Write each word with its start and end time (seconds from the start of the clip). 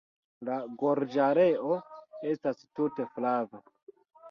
La 0.47 0.53
gorĝareo 0.83 1.77
estas 2.33 2.65
tute 2.81 3.09
flava. 3.13 3.65